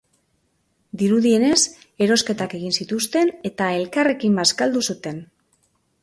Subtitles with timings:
[0.99, 1.59] Dirudienez,
[2.05, 5.21] erosketak egin zituzten eta elkarrekin bazkaldu zuten.